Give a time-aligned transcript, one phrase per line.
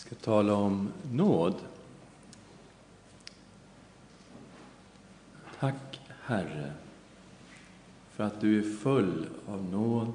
[0.00, 1.54] ska tala om nåd.
[5.58, 6.72] Tack, Herre,
[8.10, 10.12] för att du är full av nåd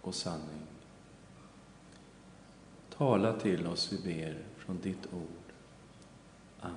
[0.00, 0.66] och sanning.
[2.96, 5.52] Tala till oss, vi ber, från ditt ord.
[6.60, 6.76] Amen.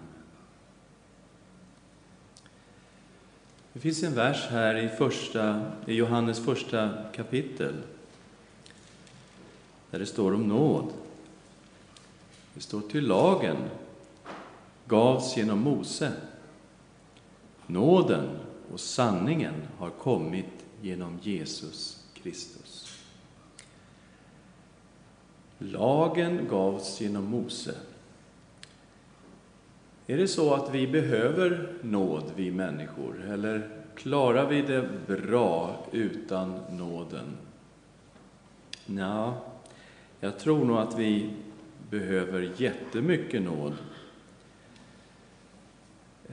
[3.73, 7.75] Det finns en vers här i, första, i Johannes första kapitel
[9.91, 10.93] där det står om nåd.
[12.59, 13.57] Det står till lagen
[14.87, 16.11] gavs genom Mose.
[17.67, 18.29] Nåden
[18.73, 22.99] och sanningen har kommit genom Jesus Kristus.
[25.57, 27.75] Lagen gavs genom Mose.
[30.07, 36.59] Är det så att vi behöver nåd, vi människor, eller klarar vi det bra utan
[36.69, 37.37] nåden?
[38.85, 39.33] Ja,
[40.19, 41.33] jag tror nog att vi
[41.89, 43.73] behöver jättemycket nåd.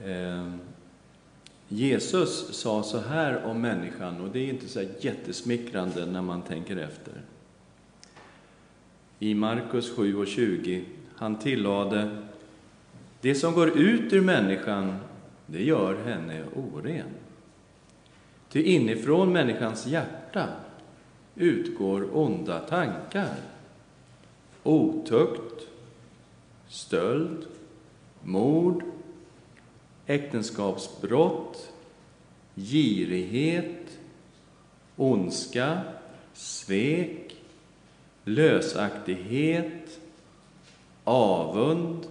[0.05, 0.51] Eh,
[1.67, 6.77] Jesus sa så här om människan, och det är inte så jättesmickrande när man tänker
[6.77, 7.13] efter.
[9.19, 10.83] I Markus 7.20,
[11.15, 12.17] han tillade,
[13.21, 14.95] det som går ut ur människan,
[15.45, 17.09] det gör henne oren.
[18.49, 20.47] Ty inifrån människans hjärta
[21.35, 23.35] utgår onda tankar,
[24.67, 25.67] otukt,
[26.67, 27.45] stöld,
[28.23, 28.83] mord,
[30.05, 31.71] äktenskapsbrott,
[32.55, 33.99] girighet,
[34.95, 35.81] ondska,
[36.33, 37.35] svek,
[38.23, 39.99] lösaktighet,
[41.03, 42.07] avund,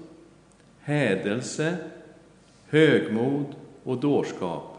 [0.81, 1.77] hädelse,
[2.67, 4.77] högmod och dårskap.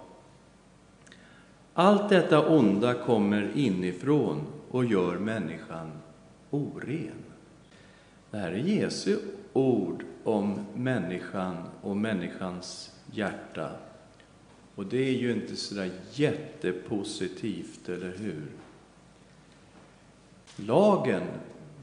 [1.73, 5.91] Allt detta onda kommer inifrån och gör människan
[6.49, 7.26] oren.
[8.37, 9.19] Det här är Jesu
[9.53, 13.71] ord om människan och människans hjärta.
[14.75, 18.47] Och det är ju inte så där jättepositivt, eller hur?
[20.55, 21.23] Lagen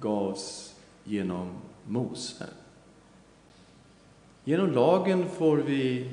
[0.00, 1.50] gavs genom
[1.87, 2.47] Mose.
[4.44, 6.10] Genom lagen får vi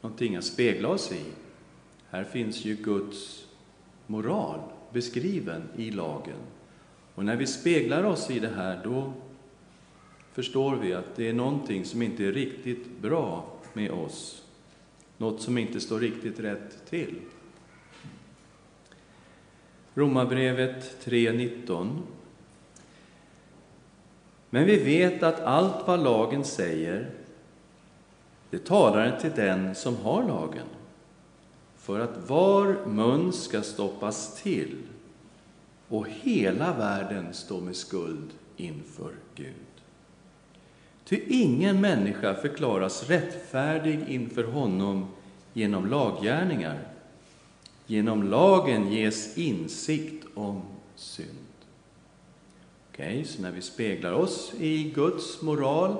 [0.00, 1.24] någonting att spegla oss i.
[2.10, 3.46] Här finns ju Guds
[4.06, 4.60] moral
[4.92, 6.38] beskriven i lagen.
[7.18, 9.12] Och när vi speglar oss i det här, då
[10.32, 14.42] förstår vi att det är någonting som inte är riktigt bra med oss.
[15.16, 17.14] Något som inte står riktigt rätt till.
[19.94, 21.98] Romarbrevet 3.19.
[24.50, 27.10] Men vi vet att allt vad lagen säger,
[28.50, 30.66] det talar till den som har lagen,
[31.76, 34.76] för att var mun ska stoppas till
[35.88, 39.54] och hela världen står med skuld inför Gud.
[41.04, 45.06] Ty ingen människa förklaras rättfärdig inför honom
[45.52, 46.78] genom laggärningar.
[47.86, 50.62] Genom lagen ges insikt om
[50.96, 51.28] synd.
[52.92, 55.96] Okej, okay, så när vi speglar oss i Guds moral,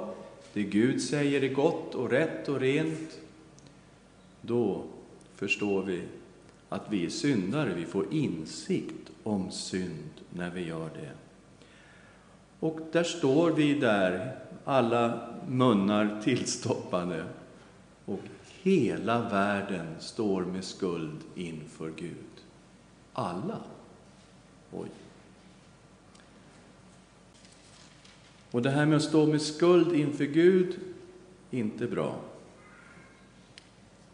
[0.52, 3.18] det Gud säger är gott och rätt och rent,
[4.40, 4.84] då
[5.36, 6.02] förstår vi
[6.68, 7.74] att vi är syndare.
[7.74, 11.12] Vi får insikt om synd när vi gör det.
[12.60, 17.24] Och där står vi där, alla munnar tillstoppade,
[18.04, 18.20] och
[18.62, 22.14] hela världen står med skuld inför Gud.
[23.12, 23.58] Alla.
[24.72, 24.88] Oj.
[28.50, 30.80] Och det här med att stå med skuld inför Gud,
[31.50, 32.20] inte bra.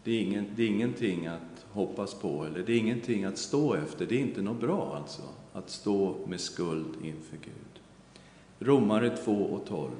[0.04, 3.74] Det är, ingen, det är ingenting att hoppas på, eller det är ingenting att stå
[3.74, 4.06] efter.
[4.06, 5.22] Det är inte något bra alltså,
[5.52, 7.82] att stå med skuld inför Gud.
[8.58, 9.90] Romare 2 och 12.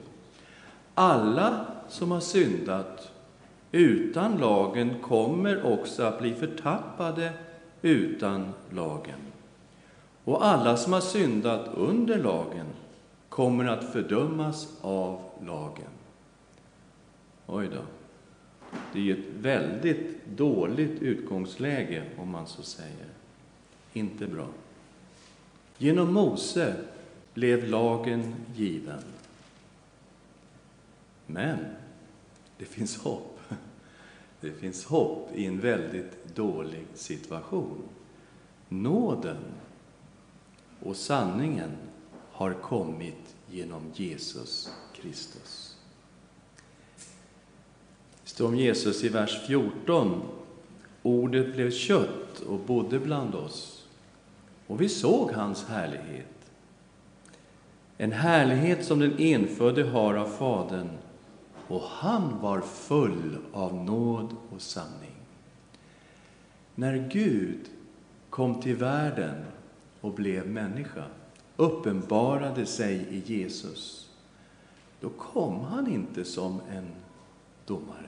[0.94, 3.12] Alla som har syndat
[3.72, 7.32] utan lagen kommer också att bli förtappade
[7.82, 9.19] utan lagen.
[10.25, 12.66] Och alla som har syndat under lagen
[13.28, 15.90] kommer att fördömas av lagen.
[17.46, 17.81] Oj då.
[18.93, 23.06] Det är ju ett väldigt dåligt utgångsläge, om man så säger.
[23.93, 24.49] Inte bra.
[25.79, 26.76] Genom Mose
[27.35, 29.03] blev lagen given.
[31.26, 31.59] Men
[32.59, 33.41] det finns hopp.
[34.41, 37.82] Det finns hopp i en väldigt dålig situation.
[38.69, 39.44] Nåden
[40.81, 41.71] och sanningen
[42.31, 45.74] har kommit genom Jesus Kristus.
[48.34, 50.22] Står om Jesus i vers 14.
[51.02, 53.86] Ordet blev kött och bodde bland oss,
[54.66, 56.34] och vi såg hans härlighet
[57.98, 60.90] en härlighet som den enfödde har av Fadern,
[61.69, 65.16] och han var full av nåd och sanning.
[66.75, 67.60] När Gud
[68.30, 69.44] kom till världen
[70.00, 71.04] och blev människa,
[71.56, 74.10] uppenbarade sig i Jesus,
[75.00, 76.88] då kom han inte som en
[77.66, 78.03] domare.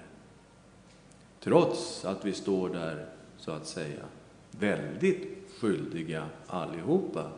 [1.46, 3.06] Trots att vi står där,
[3.38, 4.04] så att säga,
[4.50, 7.30] väldigt skyldiga allihopa,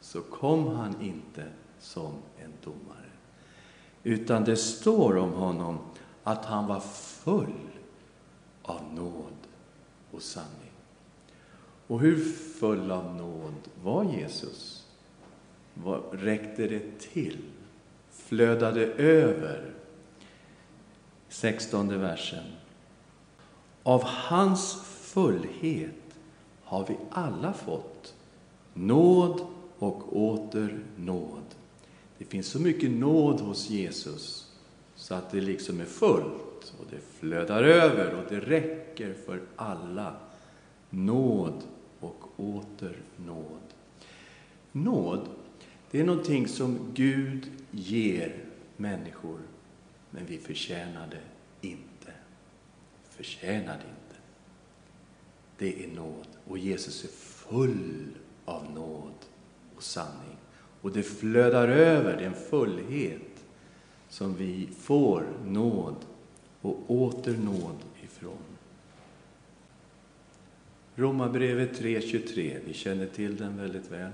[0.00, 1.44] så kom han inte
[1.80, 3.10] som en domare.
[4.02, 5.78] Utan det står om honom
[6.22, 7.70] att han var full
[8.62, 9.36] av nåd
[10.10, 10.72] och sanning.
[11.86, 12.16] Och hur
[12.60, 14.86] full av nåd var Jesus?
[15.74, 17.38] Vad räckte det till?
[18.10, 19.70] Flödade över?
[21.28, 22.44] 16 versen.
[23.82, 26.18] Av hans fullhet
[26.62, 28.14] har vi alla fått
[28.74, 29.46] nåd
[29.78, 31.44] och åter nåd.
[32.18, 34.52] Det finns så mycket nåd hos Jesus
[34.94, 40.14] så att det liksom är fullt och det flödar över och det räcker för alla.
[40.90, 41.62] Nåd
[42.00, 43.60] och åter nåd.
[44.72, 45.28] Nåd,
[45.90, 48.44] det är någonting som Gud ger
[48.76, 49.38] människor,
[50.10, 51.91] men vi förtjänar det inte.
[53.22, 54.16] Förtjänar det inte.
[55.58, 58.06] Det är nåd, och Jesus är full
[58.44, 59.14] av nåd
[59.76, 60.36] och sanning.
[60.80, 63.44] Och det flödar över, det är en fullhet
[64.08, 65.96] som vi får nåd
[66.60, 68.56] och åter nåd ifrån.
[70.96, 74.12] Romarbrevet 3.23, vi känner till den väldigt väl.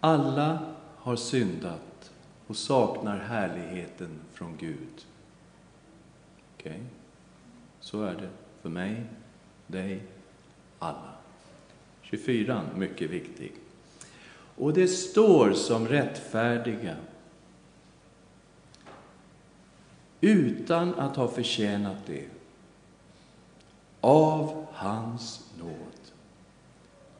[0.00, 2.12] Alla har syndat
[2.46, 5.06] och saknar härligheten från Gud.
[6.56, 6.84] Okej, okay
[7.88, 8.28] så är det
[8.62, 9.04] för mig,
[9.66, 10.02] dig,
[10.78, 11.12] alla.
[12.02, 13.52] 24, mycket viktig.
[14.56, 16.96] Och det står som rättfärdiga
[20.20, 22.24] utan att ha förtjänat det
[24.00, 26.12] av hans nåd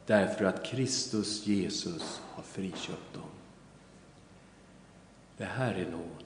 [0.06, 3.30] därför att Kristus Jesus har friköpt dem.
[5.36, 6.24] Det här är nåd.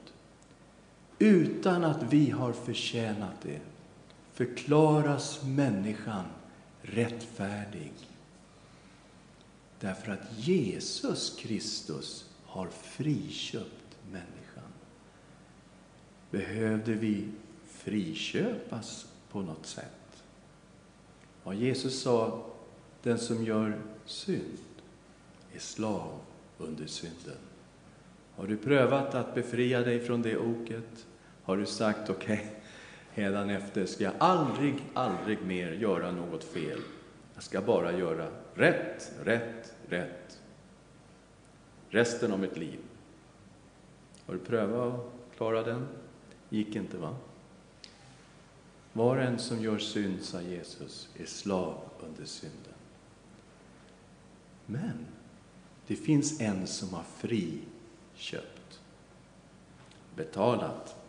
[1.18, 3.71] Utan att vi har förtjänat det
[4.32, 6.24] förklaras människan
[6.82, 7.92] rättfärdig
[9.82, 14.72] Därför att Jesus Kristus har friköpt människan.
[16.30, 17.28] Behövde vi
[17.66, 20.24] friköpas på något sätt?
[21.44, 22.46] Ja, Jesus sa,
[23.02, 24.58] den som gör synd
[25.54, 26.18] är slav
[26.58, 27.38] under synden.
[28.36, 31.06] Har du prövat att befria dig från det oket?
[31.42, 32.61] Har du sagt, okej, okay,
[33.50, 36.80] efter ska jag aldrig, aldrig mer göra något fel.
[37.34, 40.38] Jag ska bara göra rätt, rätt, rätt
[41.92, 42.78] resten av mitt liv.
[44.26, 45.88] Har du prövat att klara den?
[46.48, 47.16] gick inte, va?
[48.92, 52.74] Var en som gör synd, sa Jesus, är slav under synden.
[54.66, 55.06] Men
[55.86, 58.80] det finns en som har friköpt,
[60.16, 61.01] betalat,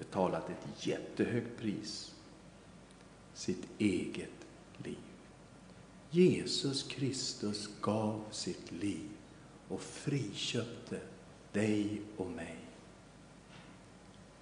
[0.00, 2.14] betalat ett jättehögt pris,
[3.34, 4.98] sitt eget liv.
[6.10, 9.08] Jesus Kristus gav sitt liv
[9.68, 11.00] och friköpte
[11.52, 12.56] dig och mig.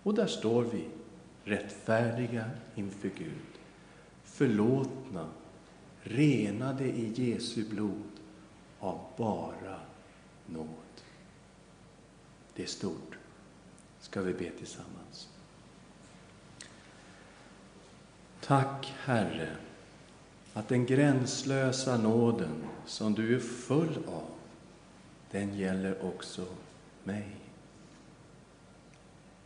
[0.02, 0.88] Och där står vi,
[1.44, 3.58] rättfärdiga inför Gud,
[4.24, 5.28] förlåtna,
[6.02, 8.02] renade i Jesu blod
[8.80, 9.80] av bara
[10.46, 10.66] nåd.
[12.54, 13.18] Det är stort.
[14.00, 15.28] Ska vi be tillsammans?
[18.48, 19.48] Tack, Herre,
[20.54, 24.30] att den gränslösa nåden som du är full av,
[25.30, 26.46] den gäller också
[27.04, 27.36] mig.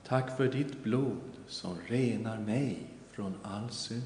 [0.07, 4.03] Tack för ditt blod som renar mig från all synd.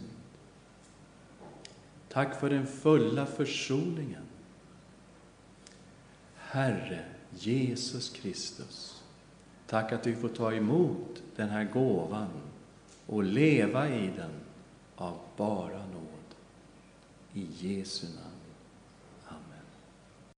[2.08, 4.24] Tack för den fulla försoningen.
[6.36, 9.02] Herre Jesus Kristus,
[9.66, 12.28] tack att vi får ta emot den här gåvan
[13.06, 14.30] och leva i den
[14.96, 16.34] av bara nåd.
[17.32, 18.35] I Jesu namn.